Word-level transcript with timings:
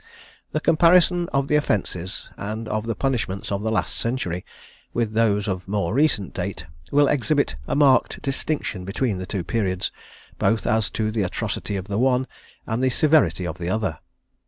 The 0.51 0.59
comparison 0.59 1.29
of 1.29 1.47
the 1.47 1.55
offences, 1.57 2.31
and 2.35 2.67
of 2.67 2.87
the 2.87 2.95
punishments 2.95 3.51
of 3.51 3.61
the 3.61 3.69
last 3.69 3.95
century, 3.99 4.43
with 4.95 5.13
those 5.13 5.47
of 5.47 5.67
more 5.67 5.93
recent 5.93 6.33
date, 6.33 6.65
will 6.91 7.07
exhibit 7.07 7.55
a 7.67 7.75
marked 7.75 8.19
distinction 8.23 8.83
between 8.83 9.19
the 9.19 9.27
two 9.27 9.43
periods, 9.43 9.91
both 10.39 10.65
as 10.65 10.89
to 10.97 11.11
the 11.11 11.21
atrocity 11.21 11.75
of 11.77 11.85
the 11.87 11.99
one, 11.99 12.25
and 12.65 12.81
the 12.83 12.89
severity 12.89 13.45
of 13.45 13.59
the 13.59 13.69
other. 13.69 13.99